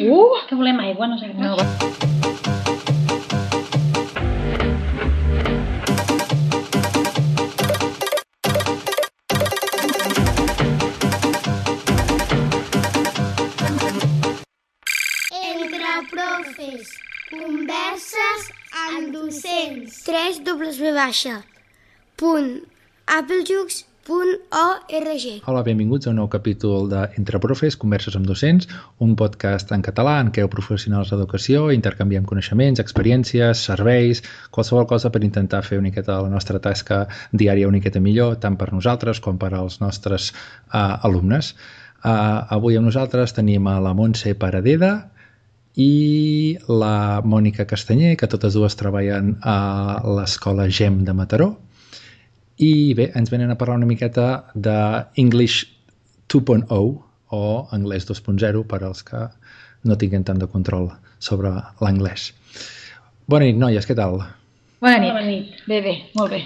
[0.00, 0.46] Uh!
[0.48, 1.26] Que volem aigua, no sé.
[1.34, 1.56] No.
[15.30, 16.88] Entre profes,
[17.28, 18.50] converses
[18.88, 20.02] amb docents.
[20.04, 21.42] 3 W baixa
[22.16, 22.62] punt
[23.06, 27.02] applejux punt org Hola, benvinguts a un nou capítol de
[27.40, 28.66] Profes, Converses amb Docents,
[28.98, 35.22] un podcast en català en què professionals d'educació intercanviem coneixements, experiències, serveis, qualsevol cosa per
[35.22, 39.38] intentar fer una miqueta la nostra tasca diària una miqueta millor, tant per nosaltres com
[39.38, 41.54] per als nostres uh, alumnes.
[42.02, 44.94] Uh, avui amb nosaltres tenim a la Montse Paradeda
[45.78, 51.54] i la Mònica Castanyer, que totes dues treballen a l'escola GEM de Mataró.
[52.60, 54.76] I bé, ens venen a parlar una miqueta de
[55.16, 55.64] English
[56.28, 56.68] 2.0
[57.32, 59.24] o anglès 2.0 per als que
[59.88, 62.32] no tinguin tant de control sobre l'anglès.
[63.26, 64.20] Bona nit, noies, què tal?
[64.82, 65.14] Bona nit.
[65.14, 65.62] Bona nit.
[65.68, 66.42] Bé, bé, molt bé.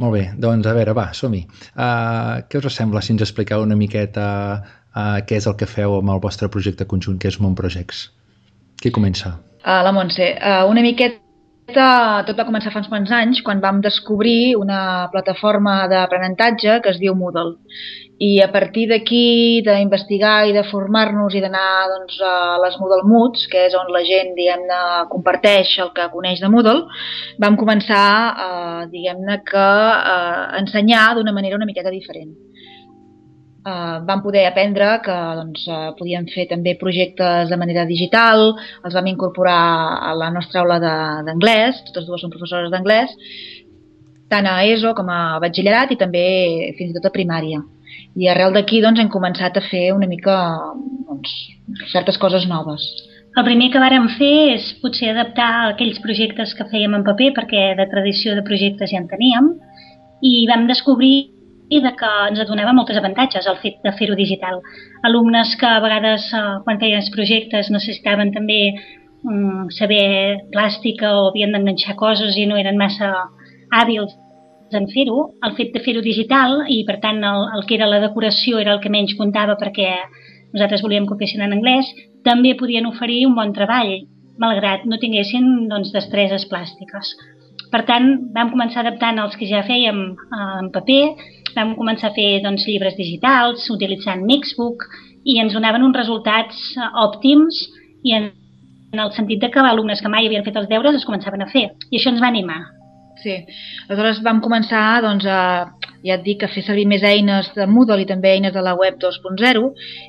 [0.00, 1.42] Molt bé, doncs a veure, va, som-hi.
[1.74, 4.26] Uh, què us sembla si ens expliqueu una miqueta
[4.96, 8.06] uh, què és el que feu amb el vostre projecte conjunt, que és Mont Projects?
[8.80, 9.34] Qui comença?
[9.60, 11.20] Uh, la Montse, uh, una miqueta
[11.74, 17.00] tot va començar fa uns quants anys quan vam descobrir una plataforma d'aprenentatge que es
[17.02, 17.58] diu Moodle.
[18.20, 23.46] I a partir d'aquí, d'investigar i de formar-nos i d'anar doncs, a les Moodle Moods,
[23.48, 26.84] que és on la gent diguem-ne comparteix el que coneix de Moodle,
[27.40, 28.04] vam començar
[28.46, 29.66] eh, diguem-ne que
[30.12, 32.36] eh, ensenyar d'una manera una miqueta diferent.
[33.60, 38.94] Uh, vam poder aprendre que doncs, uh, podíem fer també projectes de manera digital, els
[38.96, 43.12] vam incorporar a la nostra aula d'anglès, totes dues són professores d'anglès,
[44.32, 46.24] tant a ESO com a batxillerat i també
[46.78, 47.60] fins i tot a primària.
[48.16, 50.36] I arrel d'aquí doncs, hem començat a fer una mica
[51.10, 51.34] doncs,
[51.92, 52.86] certes coses noves.
[53.36, 57.66] El primer que vàrem fer és potser adaptar aquells projectes que fèiem en paper, perquè
[57.76, 59.52] de tradició de projectes ja en teníem,
[60.24, 61.28] i vam descobrir
[61.70, 64.58] i de que ens donava moltes avantatges el fet de fer-ho digital.
[65.06, 68.62] Alumnes que a vegades, eh, quan feien els projectes, necessitaven també
[69.22, 73.12] um, saber plàstica o havien d'enganxar coses i no eren massa
[73.70, 74.16] hàbils
[74.74, 78.02] en fer-ho, el fet de fer-ho digital i per tant el, el que era la
[78.02, 79.88] decoració era el que menys comptava perquè
[80.52, 81.90] nosaltres volíem que ho fessin en anglès,
[82.26, 84.00] també podien oferir un bon treball,
[84.42, 87.14] malgrat no tinguessin doncs, destreses plàstiques.
[87.70, 91.02] Per tant, vam començar adaptant els que ja fèiem eh, en paper,
[91.56, 94.84] vam començar a fer doncs, llibres digitals utilitzant Mixbook
[95.24, 97.62] i ens donaven uns resultats eh, òptims
[98.06, 98.30] i en,
[98.94, 101.50] en el sentit de que alumnes que mai havien fet els deures es començaven a
[101.52, 101.68] fer.
[101.90, 102.62] I això ens va animar.
[103.20, 103.34] Sí,
[103.88, 105.68] aleshores vam començar doncs, a,
[106.06, 108.72] ja et dic, a fer servir més eines de Moodle i també eines de la
[108.78, 109.62] web 2.0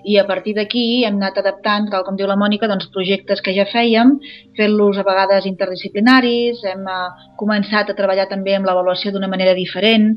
[0.07, 3.53] i a partir d'aquí hem anat adaptant, tal com diu la Mònica, doncs, projectes que
[3.55, 4.15] ja fèiem,
[4.57, 10.13] fent-los a vegades interdisciplinaris, hem uh, començat a treballar també amb l'avaluació d'una manera diferent.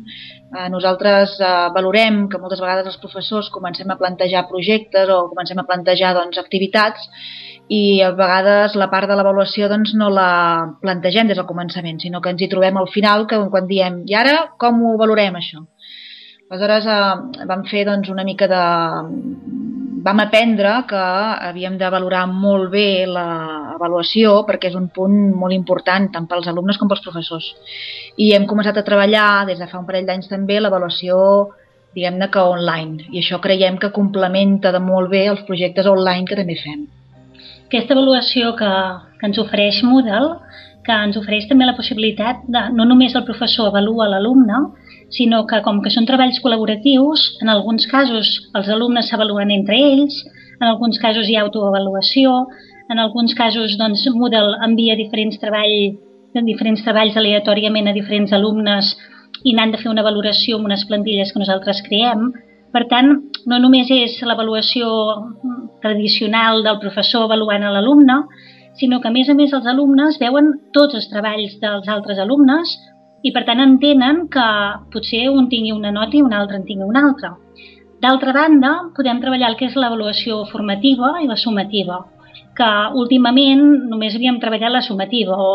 [0.54, 5.58] Uh, nosaltres uh, valorem que moltes vegades els professors comencem a plantejar projectes o comencem
[5.58, 7.10] a plantejar doncs, activitats
[7.72, 10.30] i a vegades la part de l'avaluació doncs, no la
[10.82, 14.14] plantegem des del començament, sinó que ens hi trobem al final que quan diem i
[14.14, 15.63] ara com ho valorem això?
[16.50, 18.62] Aleshores eh, vam fer doncs, una mica de...
[20.05, 21.03] vam aprendre que
[21.49, 26.77] havíem de valorar molt bé l'avaluació perquè és un punt molt important tant pels alumnes
[26.77, 27.47] com pels professors.
[28.21, 31.16] I hem començat a treballar des de fa un parell d'anys també l'avaluació
[31.97, 36.37] diguem-ne que online i això creiem que complementa de molt bé els projectes online que
[36.37, 36.84] també fem.
[37.66, 38.71] Aquesta avaluació que,
[39.19, 40.34] que ens ofereix Moodle,
[40.84, 44.61] que ens ofereix també la possibilitat de no només el professor avalua l'alumne,
[45.10, 50.22] sinó que com que són treballs col·laboratius, en alguns casos els alumnes s'avaluen entre ells,
[50.60, 52.47] en alguns casos hi ha autoavaluació,
[52.91, 55.97] en alguns casos doncs, Moodle envia diferents, treball,
[56.44, 58.94] diferents treballs aleatòriament a diferents alumnes
[59.44, 62.32] i n'han de fer una valoració amb unes plantilles que nosaltres creem.
[62.75, 63.12] Per tant,
[63.47, 64.88] no només és l'avaluació
[65.84, 68.22] tradicional del professor avaluant a l'alumne,
[68.81, 72.73] sinó que a més a més els alumnes veuen tots els treballs dels altres alumnes
[73.25, 74.47] i per tant entenen que
[74.93, 77.32] potser un tingui una nota i un altre en tingui una altra.
[78.05, 82.03] D'altra banda, podem treballar el que és l'avaluació formativa i la sumativa,
[82.59, 85.55] que últimament només havíem treballat la sumativa o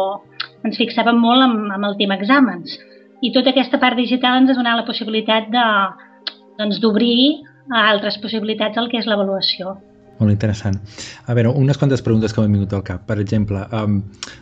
[0.66, 2.74] ens fixàvem molt amb, amb el tema exàmens.
[3.22, 5.68] I tota aquesta part digital ens ha donat la possibilitat de
[6.60, 9.78] doncs, d'obrir a altres possibilitats el que és l'avaluació.
[10.20, 10.80] Molt interessant.
[11.28, 13.06] A veure, unes quantes preguntes que m'han vingut al cap.
[13.10, 14.00] Per exemple, um,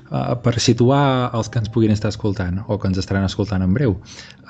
[0.09, 1.03] uh, per situar
[1.37, 3.97] els que ens puguin estar escoltant o que ens estaran escoltant en breu,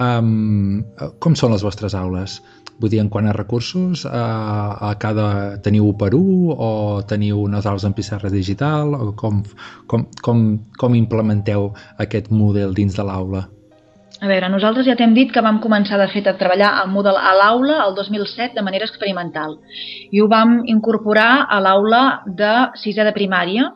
[0.04, 0.84] um,
[1.24, 2.40] com són les vostres aules?
[2.78, 6.72] Vull dir, en quant a recursos, uh, a cada teniu per un o
[7.10, 8.94] teniu unes aules en pissarra digital?
[8.94, 9.44] O com,
[9.88, 10.48] com, com,
[10.78, 13.48] com implementeu aquest model dins de l'aula?
[14.18, 17.20] A veure, nosaltres ja t'hem dit que vam començar de fet a treballar amb Moodle
[17.22, 19.60] a l'aula el 2007 de manera experimental.
[20.10, 23.68] I ho vam incorporar a l'aula de sisè de primària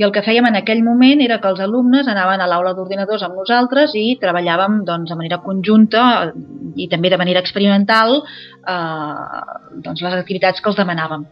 [0.00, 3.26] i el que fèiem en aquell moment era que els alumnes anaven a l'aula d'ordinadors
[3.26, 6.06] amb nosaltres i treballàvem doncs, de manera conjunta
[6.72, 8.22] i també de manera experimental
[8.68, 9.42] eh,
[9.84, 11.26] doncs, les activitats que els demanàvem.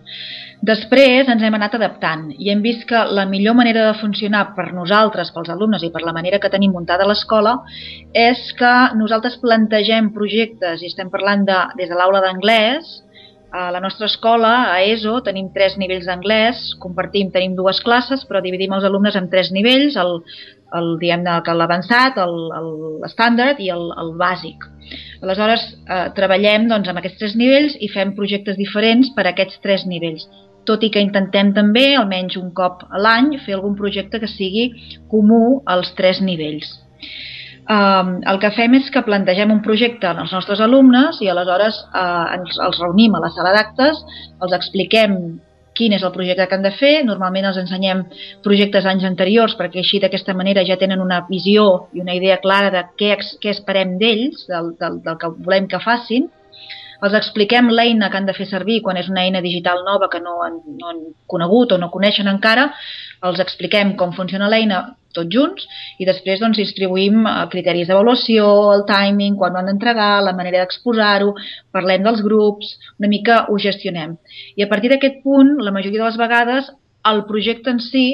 [0.60, 4.70] Després ens hem anat adaptant i hem vist que la millor manera de funcionar per
[4.76, 7.56] nosaltres, pels alumnes i per la manera que tenim muntada l'escola
[8.12, 12.98] és que nosaltres plantegem projectes i estem parlant de, des de l'aula d'anglès,
[13.50, 18.38] a la nostra escola, a ESO, tenim tres nivells d'anglès, compartim, tenim dues classes, però
[18.44, 20.20] dividim els alumnes en tres nivells, el,
[20.78, 24.68] el diem que l'avançat, l'estàndard i el, el bàsic.
[25.22, 29.60] Aleshores, eh, treballem doncs, amb aquests tres nivells i fem projectes diferents per a aquests
[29.64, 30.28] tres nivells
[30.68, 34.70] tot i que intentem també, almenys un cop a l'any, fer algun projecte que sigui
[35.10, 36.68] comú als tres nivells.
[37.70, 42.26] Um, el que fem és que plantegem un projecte als nostres alumnes i aleshores uh,
[42.34, 44.00] ens, els reunim a la sala d'actes,
[44.42, 45.14] els expliquem
[45.80, 48.04] quin és el projecte que han de fer, normalment els ensenyem
[48.44, 52.72] projectes anys anteriors perquè així d'aquesta manera ja tenen una visió i una idea clara
[52.74, 56.28] de què, què esperem d'ells, del, del, del que volem que facin,
[57.06, 60.20] els expliquem l'eina que han de fer servir quan és una eina digital nova que
[60.20, 62.70] no han, no han conegut o no coneixen encara,
[63.26, 64.80] els expliquem com funciona l'eina
[65.16, 65.66] tots junts
[65.98, 70.62] i després doncs, distribuïm eh, criteris d'avaluació, el timing, quan ho han d'entregar, la manera
[70.62, 71.34] d'exposar-ho,
[71.74, 74.16] parlem dels grups, una mica ho gestionem.
[74.56, 76.70] I a partir d'aquest punt, la majoria de les vegades,
[77.10, 78.04] el projecte en si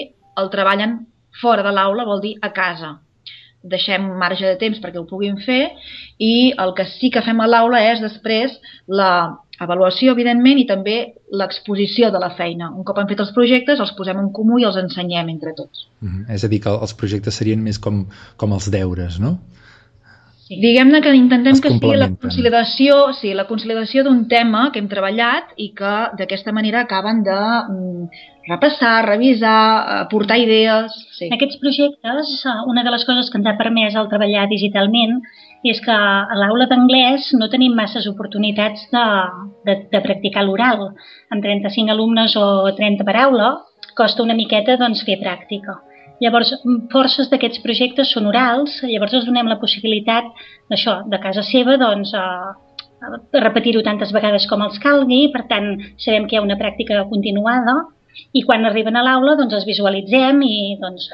[0.40, 1.02] el treballen
[1.40, 2.96] fora de l'aula, vol dir a casa
[3.70, 5.72] deixem marge de temps perquè ho puguin fer
[6.22, 8.54] i el que sí que fem a l'aula és després
[8.86, 9.10] la
[9.58, 10.96] avaluació, evidentment, i també
[11.32, 12.70] l'exposició de la feina.
[12.76, 15.88] Un cop han fet els projectes, els posem en comú i els ensenyem entre tots.
[16.00, 16.34] Mm -hmm.
[16.34, 19.38] És a dir, que els projectes serien més com, com els deures, no?
[20.46, 20.60] Sí.
[20.62, 25.44] Diguem-ne que intentem que sigui la consolidació, sí, la consolidació d'un tema que hem treballat
[25.56, 27.40] i que d'aquesta manera acaben de
[27.72, 28.08] mm,
[28.48, 30.94] repassar, revisar, aportar idees...
[31.16, 31.28] Sí.
[31.32, 35.18] Aquests projectes, eh, una de les coses que ens ha permès el treballar digitalment
[35.66, 39.06] és que a l'aula d'anglès no tenim masses oportunitats de,
[39.66, 40.90] de, de practicar l'oral.
[41.32, 42.46] Amb 35 alumnes o
[42.76, 43.56] 30 per aula
[43.98, 45.80] costa una miqueta doncs, fer pràctica.
[46.22, 46.52] Llavors,
[46.92, 50.30] forces d'aquests projectes són orals, llavors els donem la possibilitat
[50.70, 52.54] d'això, de casa seva, doncs, a,
[53.04, 57.02] a repetir-ho tantes vegades com els calgui, per tant, sabem que hi ha una pràctica
[57.10, 57.82] continuada
[58.32, 61.08] i quan arriben a l'aula doncs els visualitzem i doncs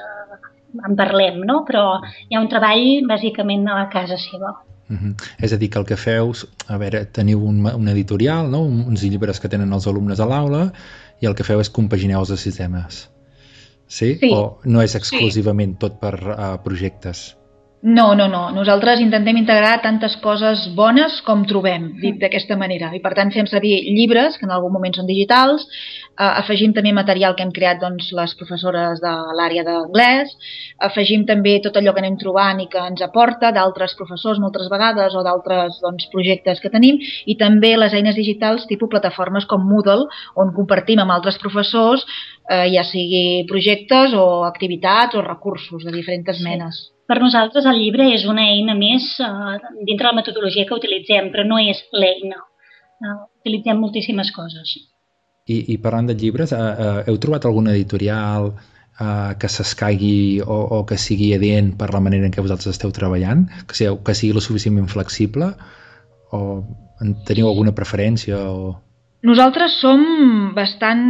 [0.81, 1.62] en parlem, no?
[1.69, 4.54] Però hi ha un treball bàsicament a la casa seva.
[4.93, 5.14] Uh -huh.
[5.38, 6.32] És a dir, que el que feu,
[6.69, 8.62] a veure, teniu un, un editorial, no?
[8.62, 10.72] uns llibres que tenen els alumnes a l'aula
[11.20, 13.10] i el que feu és compagineu els sistemes.
[13.87, 14.16] Sí?
[14.20, 14.31] sí.
[14.32, 15.78] O no és exclusivament sí.
[15.78, 17.37] tot per uh, projectes?
[17.82, 18.44] No, no, no.
[18.55, 22.93] Nosaltres intentem integrar tantes coses bones com trobem, dit d'aquesta manera.
[22.94, 25.64] I per tant fem servir llibres, que en algun moment són digitals,
[26.12, 30.31] eh, afegim també material que hem creat doncs, les professores de l'àrea d'anglès,
[30.79, 35.19] afegim també tot allò que anem trobant i que ens aporta d'altres professors moltes vegades
[35.19, 40.06] o d'altres doncs, projectes que tenim i també les eines digitals tipus plataformes com Moodle,
[40.38, 42.06] on compartim amb altres professors
[42.46, 46.46] eh, ja sigui projectes o activitats o recursos de diferents sí.
[46.46, 46.93] menes.
[47.12, 51.42] Per nosaltres el llibre és una eina més eh, dintre la metodologia que utilitzem, però
[51.44, 52.38] no és l'eina.
[53.04, 54.70] Eh, utilitzem moltíssimes coses.
[55.44, 60.56] I, i parlant de llibres, eh, eh, heu trobat algun editorial eh, que s'escaigui o,
[60.78, 63.44] o que sigui adient per la manera en què vosaltres esteu treballant?
[63.69, 65.52] Que sigui, que sigui lo suficientment flexible?
[66.32, 66.42] O
[67.28, 68.40] teniu alguna preferència?
[68.40, 68.72] O...
[69.28, 70.08] Nosaltres som
[70.56, 71.08] bastant...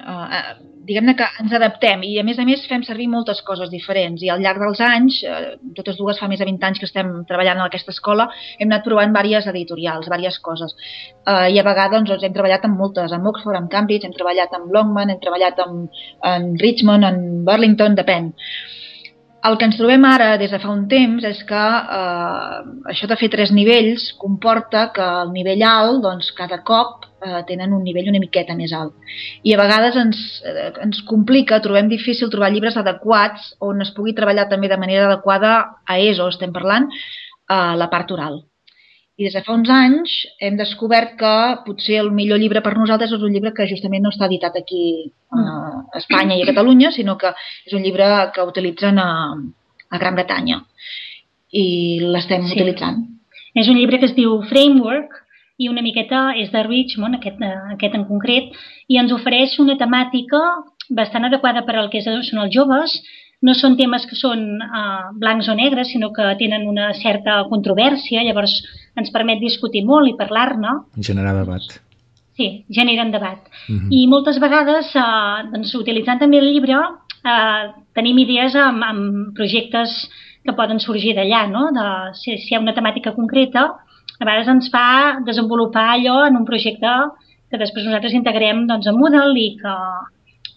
[0.00, 0.44] Eh,
[0.86, 4.30] diguem-ne que ens adaptem i a més a més fem servir moltes coses diferents i
[4.32, 7.60] al llarg dels anys, eh, totes dues fa més de 20 anys que estem treballant
[7.60, 10.74] en aquesta escola, hem anat provant diverses editorials, diverses coses.
[11.26, 14.54] Eh, I a vegades doncs, hem treballat amb moltes, amb Oxford, amb Cambridge, hem treballat
[14.58, 18.32] amb Longman, hem treballat amb, en Richmond, en Burlington, depèn.
[19.42, 21.62] El que ens trobem ara des de fa un temps és que
[21.98, 22.58] eh,
[22.90, 27.72] això de fer tres nivells comporta que el nivell alt, doncs, cada cop eh, tenen
[27.72, 28.92] un nivell una miqueta més alt.
[29.42, 34.14] I a vegades ens, eh, ens complica, trobem difícil trobar llibres adequats on es pugui
[34.14, 35.52] treballar també de manera adequada
[35.86, 36.88] a ESO, estem parlant,
[37.48, 38.42] a la part oral.
[39.20, 40.10] i des de fa uns anys
[40.40, 41.32] hem descobert que
[41.66, 45.12] potser el millor llibre per nosaltres és un llibre que justament no està editat aquí
[45.30, 47.28] a Espanya i a Catalunya, sinó que
[47.66, 49.36] és un llibre que utilitzen a,
[49.90, 50.62] a Gran Bretanya
[51.52, 52.54] i l'estem Sí.
[52.56, 53.04] utilitzant.
[53.54, 55.21] És un llibre que es diu Framework
[55.62, 58.52] i una miqueta és de Richmond, aquest, eh, aquest en concret,
[58.88, 60.40] i ens ofereix una temàtica
[60.90, 62.96] bastant adequada per al que són els joves.
[63.42, 68.22] No són temes que són uh, blancs o negres, sinó que tenen una certa controvèrsia,
[68.22, 68.52] llavors
[68.94, 70.76] ens permet discutir molt i parlar-ne.
[71.08, 71.80] Generar debat.
[72.38, 73.40] Sí, generen debat.
[73.68, 73.90] Mhm.
[73.90, 76.78] I moltes vegades, eh, doncs, utilitzant també el llibre,
[77.24, 80.08] eh, tenim idees amb, amb projectes
[80.44, 81.68] que poden sorgir d'allà, no?
[81.76, 83.68] De, si, si hi ha una temàtica concreta,
[84.22, 86.94] a vegades ens fa desenvolupar allò en un projecte
[87.50, 89.76] que després nosaltres integrem doncs, a Moodle i que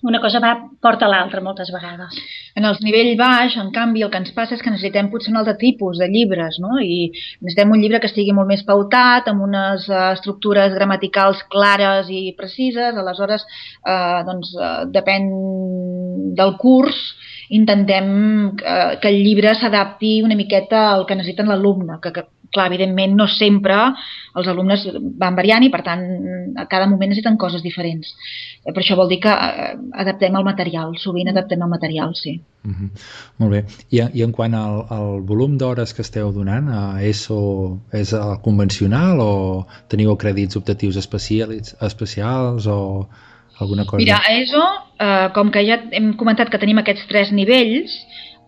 [0.05, 2.13] una cosa va porta l'altra moltes vegades.
[2.55, 5.39] En els nivell baix, en canvi, el que ens passa és que necessitem potser un
[5.41, 6.77] altre tipus de llibres, no?
[6.77, 12.12] I necessitem un llibre que estigui molt més pautat, amb unes uh, estructures gramaticals clares
[12.13, 13.48] i precises, aleshores,
[13.81, 15.31] uh, doncs, uh, depèn
[16.38, 17.01] del curs,
[17.49, 22.25] intentem que, que el llibre s'adapti una miqueta al que necessiten l'alumne, que, que
[22.55, 23.75] clar, evidentment no sempre
[24.35, 24.85] els alumnes
[25.19, 26.03] van variant i per tant
[26.59, 28.13] a cada moment necessiten coses diferents.
[28.63, 29.71] Eh, Per això vol dir que eh,
[30.03, 32.37] adaptem el material, sovint adaptem el material, sí.
[32.65, 32.89] Mhm.
[33.43, 33.63] Molt bé.
[33.91, 37.39] I, I en quant al, al volum d'hores que esteu donant, a ESO
[37.93, 39.33] és el convencional o
[39.91, 43.07] teniu crèdits optatius especials, especials o
[43.59, 44.01] alguna cosa?
[44.01, 44.63] Mira, a ESO,
[45.00, 47.95] eh, com que ja hem comentat que tenim aquests tres nivells,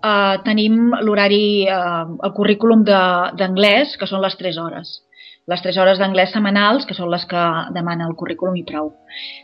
[0.04, 5.04] eh, tenim l'horari, eh, el currículum d'anglès, que són les 3 hores.
[5.48, 8.94] Les 3 hores d'anglès setmanals, que són les que demana el currículum i prou.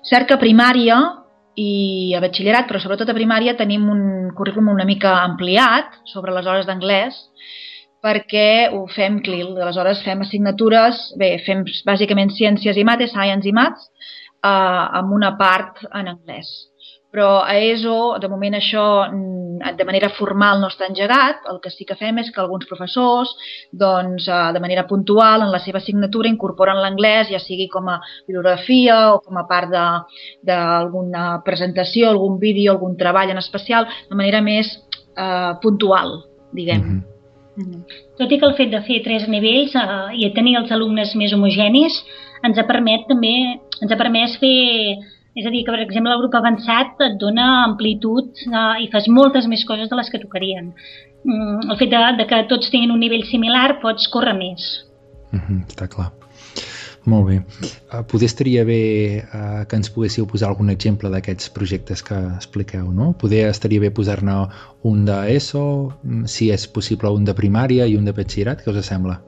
[0.03, 1.00] Cert que a primària
[1.55, 6.46] i a batxillerat, però sobretot a primària, tenim un currículum una mica ampliat sobre les
[6.46, 7.15] hores d'anglès,
[8.03, 13.53] perquè ho fem CLIL, aleshores fem assignatures, bé, fem bàsicament ciències i mates, science i
[13.55, 13.88] maths,
[14.44, 16.70] eh, amb una part en anglès.
[17.14, 21.70] Però a ESO, de moment això mm, de manera formal no està engegat, el que
[21.70, 23.30] sí que fem és que alguns professors,
[23.72, 28.00] doncs, eh, de manera puntual, en la seva assignatura incorporen l'anglès, ja sigui com a
[28.26, 34.16] bibliografia o com a part de- d'alguna presentació, algun vídeo, algun treball en especial, de
[34.16, 34.74] manera més
[35.16, 36.82] eh, puntual, diguem.
[36.82, 37.04] Mhm.
[37.56, 37.86] Mhm.
[38.20, 39.88] Tot i que el fet de fer tres nivells eh,
[40.22, 41.98] i tenir els alumnes més homogenis
[42.46, 43.34] ens ha permet també
[43.82, 44.53] ens ha permès fer
[45.34, 49.10] és a dir, que per exemple el grup avançat et dona amplitud eh, i fas
[49.10, 50.70] moltes més coses de les que tocarien.
[51.24, 54.67] Mm, el fet de, de que tots tinguin un nivell similar pots córrer més.
[55.34, 56.12] Mhm, està clar.
[57.05, 57.38] Molt bé.
[57.91, 58.79] Uh, potser estaria bé
[59.24, 63.12] uh, que ens poguéssiu posar algun exemple d'aquests projectes que expliqueu, no?
[63.19, 64.38] Poder estaria bé posar-ne
[64.88, 65.65] un d'ESO,
[66.00, 69.19] mm, si és possible un de primària i un de batxillerat, què us sembla?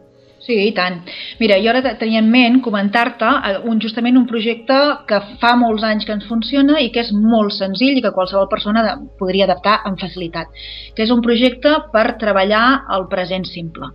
[0.46, 1.00] Sí, i tant.
[1.40, 4.76] Mira, jo ara te- tenia en ment comentar-te eh, un, justament un projecte
[5.10, 8.46] que fa molts anys que ens funciona i que és molt senzill i que qualsevol
[8.52, 8.84] persona
[9.18, 10.54] podria adaptar amb facilitat,
[10.94, 13.90] que és un projecte per treballar el present simple.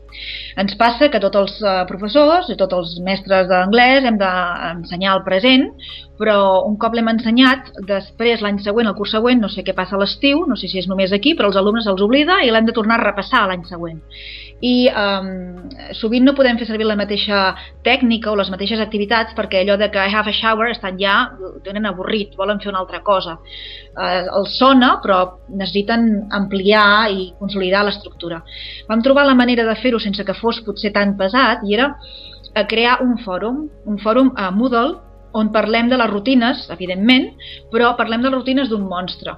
[0.59, 5.27] Ens passa que tots els eh, professors i tots els mestres d'anglès hem d'ensenyar el
[5.31, 5.71] present,
[6.19, 9.95] però un cop l'hem ensenyat, després l'any següent, el curs següent, no sé què passa
[9.97, 12.67] a l'estiu, no sé si és només aquí, però els alumnes els oblida i l'hem
[12.67, 14.03] de tornar a repassar l'any següent
[14.61, 17.41] i um, sovint no podem fer servir la mateixa
[17.85, 21.17] tècnica o les mateixes activitats perquè allò de que I have a shower estan ja,
[21.67, 23.37] tenen avorrit, volen fer una altra cosa.
[23.91, 25.21] Uh, els sona, però
[25.51, 28.41] necessiten ampliar i consolidar l'estructura.
[28.89, 31.93] Vam trobar la manera de fer-ho sense que fos potser tan pesat i era
[32.55, 34.99] eh, crear un fòrum, un fòrum a Moodle
[35.37, 37.31] on parlem de les rutines, evidentment,
[37.71, 39.37] però parlem de les rutines d'un monstre.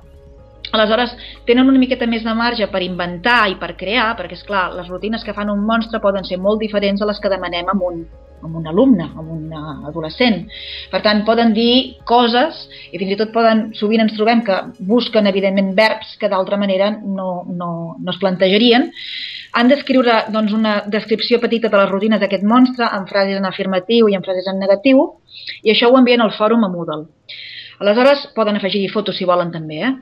[0.72, 1.12] Aleshores,
[1.44, 4.88] tenen una miqueta més de marge per inventar i per crear, perquè, és clar les
[4.88, 7.98] rutines que fan un monstre poden ser molt diferents a les que demanem amb un,
[8.42, 9.52] amb un alumne, amb un
[9.90, 10.40] adolescent.
[10.90, 15.28] Per tant, poden dir coses i fins i tot poden, sovint ens trobem que busquen,
[15.28, 18.88] evidentment, verbs que d'altra manera no, no, no es plantejarien.
[19.60, 24.08] Han d'escriure doncs, una descripció petita de les rutines d'aquest monstre amb frases en afirmatiu
[24.08, 25.04] i en frases en negatiu
[25.62, 27.04] i això ho envien al fòrum a Moodle.
[27.82, 29.92] Aleshores, poden afegir-hi fotos si volen també, eh?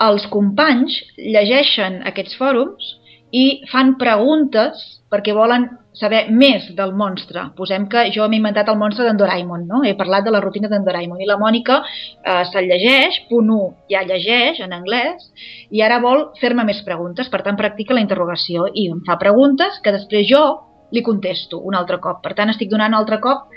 [0.00, 2.96] Els companys llegeixen aquests fòrums
[3.36, 4.80] i fan preguntes
[5.10, 7.48] perquè volen saber més del monstre.
[7.58, 9.82] Posem que jo m'he inventat el monstre d'en Doraemon, no?
[9.86, 13.90] He parlat de la rutina d'en Doraemon i la Mònica eh, se'l llegeix, punt 1
[13.90, 15.26] ja llegeix en anglès
[15.70, 19.82] i ara vol fer-me més preguntes, per tant practica la interrogació i em fa preguntes
[19.82, 20.44] que després jo
[20.90, 22.22] li contesto un altre cop.
[22.22, 23.50] Per tant estic donant un altre cop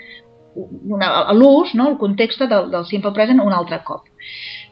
[0.54, 1.88] una, l'ús, no?
[1.92, 4.06] el context del, del simple present un altre cop.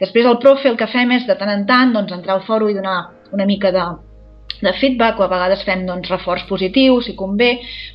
[0.01, 2.71] Després el profe el que fem és de tant en tant doncs, entrar al foro
[2.71, 2.97] i donar
[3.33, 3.85] una mica de
[4.63, 7.53] de feedback o a vegades fem doncs, reforç positiu, si convé.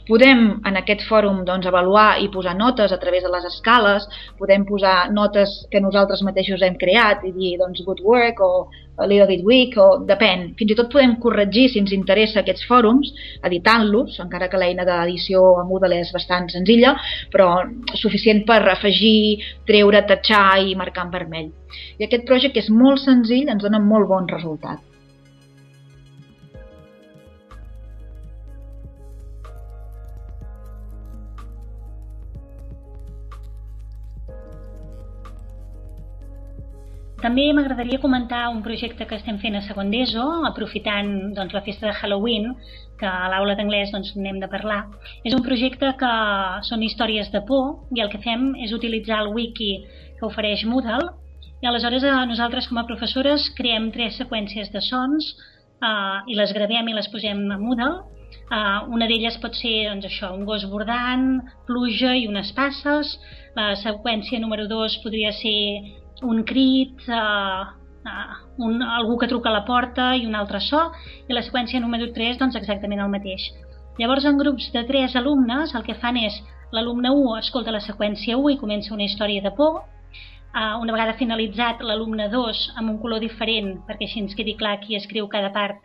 [0.07, 4.07] Podem en aquest fòrum doncs, avaluar i posar notes a través de les escales,
[4.39, 8.51] podem posar notes que nosaltres mateixos hem creat i dir doncs, good work o
[8.97, 10.51] a little bit weak o depèn.
[10.57, 13.13] Fins i tot podem corregir si ens interessa aquests fòrums
[13.45, 16.95] editant-los, encara que l'eina d'edició a Moodle és bastant senzilla,
[17.33, 17.61] però
[17.93, 21.49] suficient per afegir, treure, tatxar i marcar en vermell.
[22.01, 24.81] I aquest projecte és molt senzill, ens dona molt bon resultat.
[37.17, 41.87] També m'agradaria comentar un projecte que estem fent a segon d'ESO, aprofitant doncs, la festa
[41.87, 42.51] de Halloween,
[42.99, 44.83] que a l'aula d'anglès doncs, n'hem de parlar.
[45.25, 46.11] És un projecte que
[46.69, 49.71] són històries de por i el que fem és utilitzar el wiki
[50.19, 51.09] que ofereix Moodle
[51.63, 56.53] i aleshores eh, nosaltres com a professores creem tres seqüències de sons eh, i les
[56.53, 57.95] gravem i les posem a Moodle.
[58.47, 63.17] Uh, una d'elles pot ser doncs, això, un gos bordant, pluja i unes passes.
[63.57, 65.57] La seqüència número 2 podria ser
[66.21, 67.67] un crit, uh,
[68.07, 70.87] uh, un, algú que truca a la porta i un altre so,
[71.27, 73.51] i la seqüència número 3 doncs exactament el mateix.
[73.97, 76.37] Llavors, en grups de 3 alumnes, el que fan és
[76.71, 81.17] l'alumne 1 escolta la seqüència 1 i comença una història de por, uh, una vegada
[81.17, 85.51] finalitzat l'alumne 2 amb un color diferent, perquè així ens quedi clar qui escriu cada
[85.53, 85.81] part,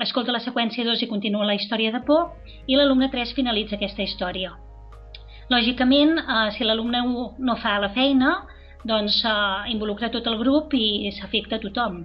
[0.00, 2.32] escolta la seqüència 2 i continua la història de por,
[2.66, 4.54] i l'alumne 3 finalitza aquesta història.
[5.52, 8.36] Lògicament, uh, si l'alumne 1 no fa la feina,
[8.88, 12.02] doncs uh, involucra tot el grup i s'afecta tothom.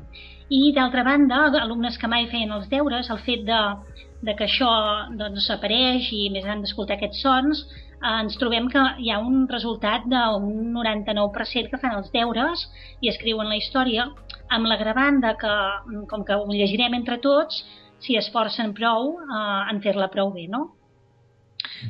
[0.50, 3.62] I d'altra banda, alumnes que mai feien els deures, el fet de,
[4.24, 4.70] de que això
[5.20, 7.64] doncs, apareix i més han d'escoltar aquests sons,
[7.98, 12.64] eh, ens trobem que hi ha un resultat d'un 99% que fan els deures
[13.02, 14.08] i escriuen la història,
[14.54, 15.58] amb l'agravant de que,
[16.14, 17.66] com que ho llegirem entre tots,
[18.00, 20.77] si esforcen prou eh, en fer-la prou bé, no?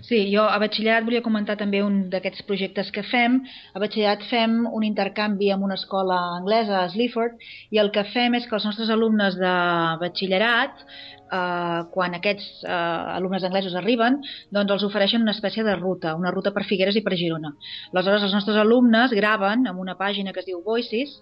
[0.07, 3.41] Sí, jo a batxillerat volia comentar també un d'aquests projectes que fem.
[3.74, 7.38] A batxillerat fem un intercanvi amb una escola anglesa, a Sleaford,
[7.72, 9.53] i el que fem és que els nostres alumnes de
[10.03, 10.86] batxillerat
[11.31, 12.72] eh, quan aquests eh,
[13.17, 14.22] alumnes anglesos arriben,
[14.53, 17.53] doncs els ofereixen una espècie de ruta, una ruta per Figueres i per Girona.
[17.91, 21.17] Aleshores, els nostres alumnes graven amb una pàgina que es diu Voices,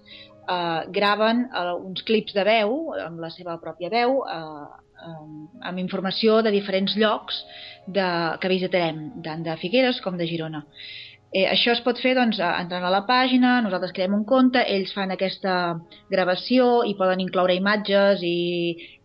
[0.45, 6.39] eh, graven eh, uns clips de veu, amb la seva pròpia veu, eh, amb informació
[6.41, 7.41] de diferents llocs
[7.87, 8.07] de,
[8.41, 10.65] que visitarem, tant de Figueres com de Girona.
[11.35, 14.93] Eh, això es pot fer doncs, entrant a la pàgina, nosaltres creem un compte, ells
[14.95, 15.55] fan aquesta
[16.11, 18.37] gravació i poden incloure imatges i,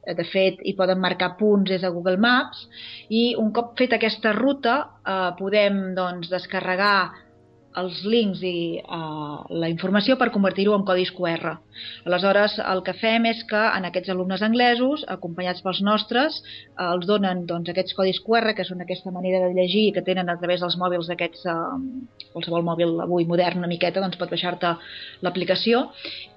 [0.06, 2.62] de fet, hi poden marcar punts des de Google Maps
[3.10, 7.10] i un cop feta aquesta ruta eh, podem doncs, descarregar
[7.78, 11.52] els links i uh, la informació per convertir-ho en codis QR.
[12.04, 16.40] Aleshores, el que fem és que en aquests alumnes anglesos, acompanyats pels nostres,
[16.74, 20.28] uh, els donen doncs, aquests codis QR, que són aquesta manera de llegir que tenen
[20.28, 24.74] a través dels mòbils d'aquests, uh, qualsevol mòbil avui modern una miqueta, doncs pot baixar-te
[25.22, 25.86] l'aplicació,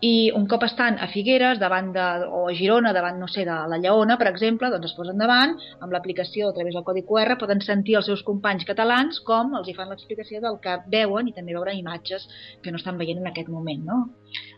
[0.06, 3.58] i un cop estan a Figueres, davant de, o a Girona, davant, no sé, de
[3.74, 7.40] la Lleona, per exemple, doncs es posen davant, amb l'aplicació a través del codi QR,
[7.42, 11.32] poden sentir els seus companys catalans com els hi fan l'explicació del que veuen veuen
[11.32, 12.28] i també veure imatges
[12.62, 13.84] que no estan veient en aquest moment.
[13.86, 14.10] No?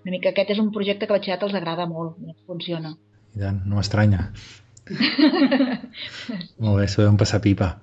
[0.03, 2.95] Una mica aquest és un projecte que a batxillerat els agrada molt, funciona.
[3.35, 4.31] I tant, no m'estranya.
[6.61, 7.75] molt bé, sabem passar pipa.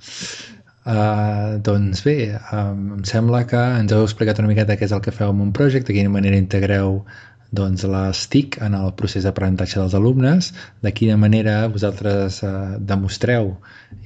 [0.82, 5.02] Uh, doncs bé, um, em sembla que ens heu explicat una miqueta què és el
[5.04, 7.04] que feu amb un projecte, de quina manera integreu
[7.52, 10.50] doncs, les TIC en el procés d'aprenentatge dels alumnes,
[10.84, 12.52] de quina manera vosaltres eh,
[12.92, 13.52] demostreu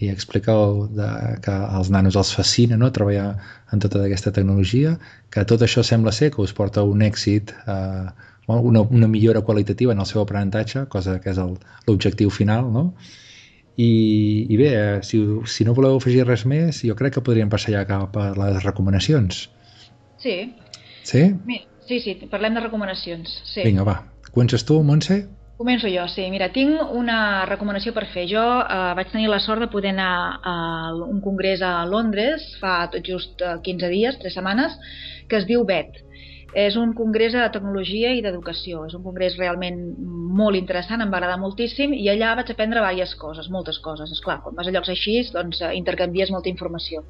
[0.02, 1.10] i expliqueu de,
[1.44, 2.90] que als nanos els fascina no?
[2.94, 3.28] treballar
[3.72, 4.96] en tota aquesta tecnologia,
[5.30, 8.08] que tot això sembla ser que us porta un èxit, eh,
[8.46, 12.90] una, una millora qualitativa en el seu aprenentatge, cosa que és l'objectiu final, no?
[13.76, 15.20] I, i bé, eh, si,
[15.52, 18.62] si no voleu afegir res més, jo crec que podríem passar ja cap a les
[18.64, 19.46] recomanacions.
[20.22, 20.36] Sí.
[21.06, 21.26] Sí?
[21.46, 23.40] Mira, Sí, sí, parlem de recomanacions.
[23.52, 23.62] Sí.
[23.64, 23.96] Vinga, va.
[24.34, 25.22] Comences tu, Montse?
[25.56, 26.26] Començo jo, sí.
[26.28, 28.26] Mira, tinc una recomanació per fer.
[28.28, 30.56] Jo eh, vaig tenir la sort de poder anar a
[31.06, 34.76] un congrés a Londres fa tot just 15 eh, dies, 3 setmanes,
[35.30, 36.02] que es diu BET.
[36.56, 38.86] És un congrés de tecnologia i d'educació.
[38.88, 39.80] És un congrés realment
[40.36, 44.12] molt interessant, em va agradar moltíssim i allà vaig aprendre diverses coses, moltes coses.
[44.12, 47.04] És clar, quan vas a llocs així, doncs eh, intercanvies molta informació.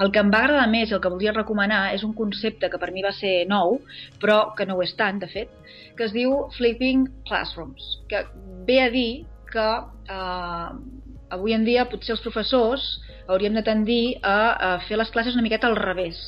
[0.00, 2.92] El que em va agradar més, el que volia recomanar, és un concepte que per
[2.94, 3.80] mi va ser nou,
[4.22, 5.52] però que no ho és tant, de fet,
[5.96, 8.24] que es diu Flipping Classrooms, que
[8.68, 9.10] ve a dir
[9.52, 9.68] que
[10.16, 10.95] eh,
[11.30, 12.84] avui en dia potser els professors
[13.26, 14.36] hauríem de tendir a,
[14.68, 16.18] a fer les classes una miqueta al revés.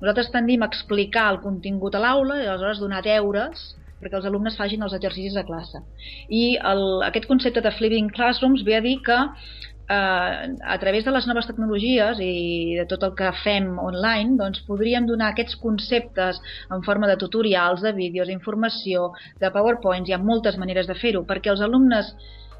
[0.00, 4.56] Nosaltres tendim a explicar el contingut a l'aula i aleshores donar deures perquè els alumnes
[4.56, 5.80] facin els exercicis de classe.
[6.28, 11.14] I el, aquest concepte de flipping classrooms ve a dir que eh, a través de
[11.14, 16.40] les noves tecnologies i de tot el que fem online, doncs podríem donar aquests conceptes
[16.72, 21.24] en forma de tutorials, de vídeos, d'informació, de powerpoints, hi ha moltes maneres de fer-ho,
[21.28, 22.12] perquè els alumnes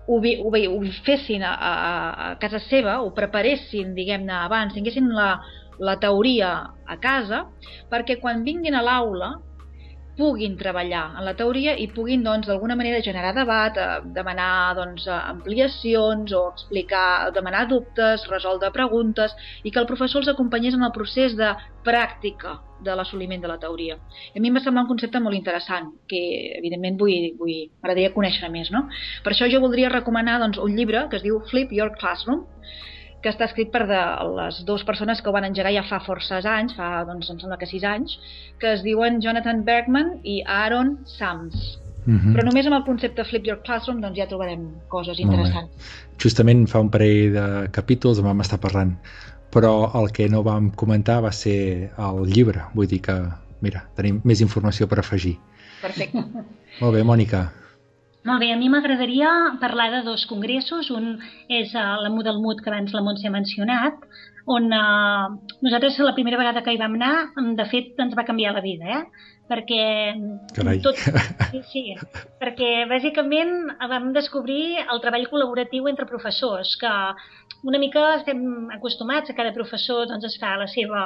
[0.07, 1.73] ho, ho, ho fessin a, a,
[2.27, 5.33] a casa seva, ho preparessin, diguem-ne, abans, tinguessin la,
[5.79, 6.53] la teoria
[6.87, 7.45] a casa,
[7.93, 9.35] perquè quan vinguin a l'aula
[10.17, 15.07] puguin treballar en la teoria i puguin doncs d'alguna manera generar debat, eh, demanar doncs,
[15.09, 20.93] ampliacions o explicar, demanar dubtes, resoldre preguntes i que el professor els acompanyés en el
[20.93, 21.53] procés de
[21.85, 23.97] pràctica de l'assoliment de la teoria.
[24.35, 26.21] I a mi m'ha semblat un concepte molt interessant, que
[26.59, 28.71] evidentment vull, vull m'agradaria conèixer més.
[28.75, 28.87] No?
[29.25, 32.45] Per això jo voldria recomanar doncs, un llibre que es diu Flip Your Classroom,
[33.23, 34.01] que està escrit per de
[34.37, 37.59] les dues persones que ho van engegar ja fa forces anys, fa, doncs, em sembla
[37.61, 38.19] que sis anys,
[38.61, 41.79] que es diuen Jonathan Bergman i Aaron Sams.
[42.07, 42.19] Mhm.
[42.19, 42.35] -huh.
[42.35, 45.71] Però només amb el concepte Flip Your Classroom doncs ja trobarem coses interessants.
[46.23, 48.97] Justament fa un parell de capítols vam estar parlant,
[49.51, 52.63] però el que no vam comentar va ser el llibre.
[52.75, 53.17] Vull dir que,
[53.61, 55.37] mira, tenim més informació per afegir.
[55.83, 56.25] Perfecte.
[56.81, 57.66] Molt bé, Mònica.
[58.27, 59.29] Molt bé, a mi m'agradaria
[59.63, 60.91] parlar de dos congressos.
[60.91, 61.13] Un
[61.47, 64.03] és uh, la Moodle Mood, que abans la Montse ha mencionat,
[64.51, 67.15] on uh, nosaltres la primera vegada que hi vam anar,
[67.59, 69.33] de fet, ens va canviar la vida, eh?
[69.47, 69.83] perquè
[70.57, 70.81] Carai.
[70.83, 70.99] tot,
[71.53, 71.83] sí, sí,
[72.43, 73.53] perquè bàsicament
[73.93, 76.93] vam descobrir el treball col·laboratiu entre professors, que
[77.67, 78.43] una mica estem
[78.75, 81.05] acostumats a cada professor doncs, es fa la seva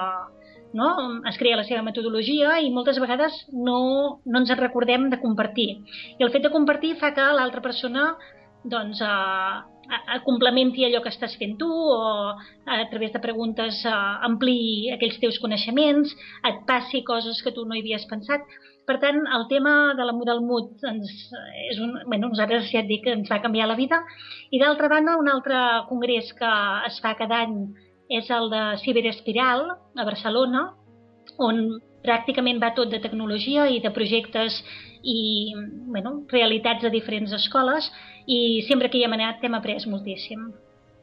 [0.72, 0.90] no?
[1.28, 5.70] es crea la seva metodologia i moltes vegades no, no ens en recordem de compartir.
[6.18, 8.12] I el fet de compartir fa que l'altra persona
[8.62, 12.00] doncs, a, a, a complementi allò que estàs fent tu o
[12.68, 16.12] a través de preguntes a, ampliï aquells teus coneixements,
[16.44, 18.44] et passi coses que tu no hi havies pensat.
[18.86, 21.10] Per tant, el tema de la Model Mood ens,
[21.70, 24.02] és un, bueno, nosaltres ja et dic que ens va canviar la vida.
[24.50, 26.50] I d'altra banda, un altre congrés que
[26.88, 27.60] es fa cada any
[28.10, 30.66] és el de Ciberespiral a Barcelona,
[31.38, 34.60] on pràcticament va tot de tecnologia i de projectes
[35.06, 37.90] i bueno, realitats de diferents escoles
[38.26, 40.50] i sempre que hi hem anat hem après moltíssim.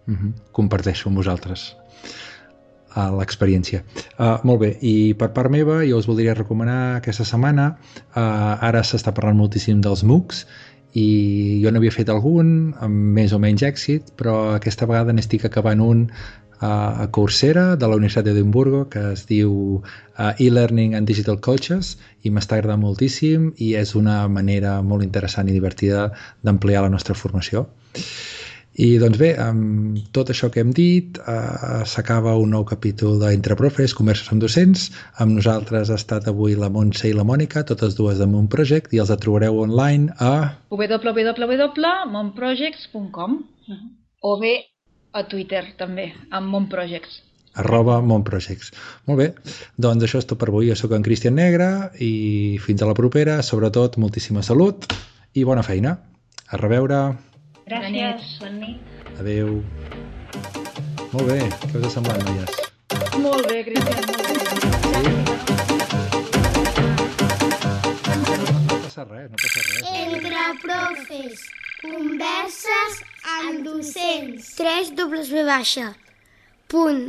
[0.07, 0.31] Uh -huh.
[0.51, 1.75] Comparteixo amb vosaltres
[2.95, 3.83] uh, l'experiència.
[4.17, 7.77] Uh, molt bé, i per part meva jo us voldria recomanar aquesta setmana,
[8.15, 10.45] uh, ara s'està parlant moltíssim dels MOOCs,
[10.97, 15.81] i jo n'havia fet algun amb més o menys èxit, però aquesta vegada n'estic acabant
[15.83, 16.07] un
[16.59, 19.81] a Coursera de la Universitat d'Edimburgo que es diu
[20.17, 25.55] e-learning and digital coaches i m'està agradant moltíssim i és una manera molt interessant i
[25.55, 26.11] divertida
[26.43, 27.67] d'ampliar la nostra formació.
[28.77, 33.57] I doncs bé, amb tot això que hem dit uh, s'acaba un nou capítol d'Entre
[33.57, 34.93] Profes, Converses amb Docents.
[35.17, 38.93] Amb nosaltres ha estat avui la Montse i la Mònica, totes dues de Moon Project
[38.93, 43.31] i els trobareu online a www.monprojects.com
[44.21, 44.76] o bé
[45.17, 47.23] a Twitter també, amb Monprojects.
[47.57, 48.69] arroba Montprojects.
[49.09, 49.25] Molt bé,
[49.81, 50.67] doncs això és tot per avui.
[50.69, 53.39] Jo sóc en Cristian Negre i fins a la propera.
[53.41, 54.85] Sobretot, moltíssima salut
[55.33, 55.95] i bona feina.
[56.53, 56.99] A reveure.
[57.65, 58.77] Gràcies, bona nit.
[59.19, 59.63] Adeu.
[61.11, 62.51] Molt bé, què us ha semblat, noies?
[63.17, 65.37] Molt bé, Cristian, molt bé.
[68.67, 69.81] No passa res, no passa res.
[69.97, 71.43] Entre profes,
[71.93, 72.99] converses
[73.37, 74.55] amb docents.
[74.59, 75.95] 3 W baixa.
[76.67, 77.01] Punt